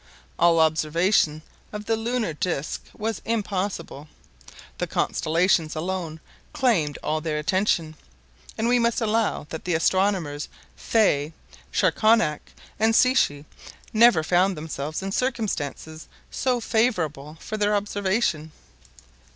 All 0.39 0.59
observation 0.59 1.43
of 1.71 1.85
the 1.85 1.95
lunar 1.95 2.33
disc 2.33 2.85
was 2.97 3.21
impossible. 3.23 4.07
The 4.79 4.87
constellations 4.87 5.75
alone 5.75 6.19
claimed 6.53 6.97
all 7.03 7.21
their 7.21 7.37
attention; 7.37 7.95
and 8.57 8.67
we 8.67 8.79
must 8.79 8.99
allow 8.99 9.45
that 9.51 9.63
the 9.63 9.75
astronomers 9.75 10.49
Faye, 10.75 11.33
Charconac, 11.71 12.39
and 12.79 12.95
Secchi, 12.95 13.45
never 13.93 14.23
found 14.23 14.57
themselves 14.57 15.03
in 15.03 15.11
circumstances 15.11 16.07
so 16.31 16.59
favorable 16.59 17.37
for 17.39 17.55
their 17.55 17.75
observation. 17.75 18.51